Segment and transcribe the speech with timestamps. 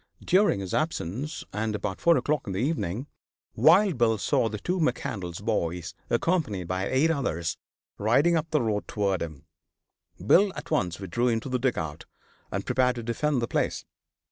[0.25, 3.05] During his absence, and about four o'clock in the evening,
[3.53, 7.55] Wild Bill saw the two McCandlas boys, accompanied by eight others,
[7.99, 9.45] riding up the road towards him.
[10.19, 12.05] Bill at once withdrew into the dugout
[12.51, 13.85] and prepared to defend the place.